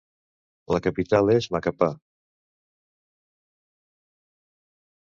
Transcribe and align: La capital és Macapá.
La 0.75 0.79
capital 0.87 1.29
és 1.33 1.49
Macapá. 1.57 1.91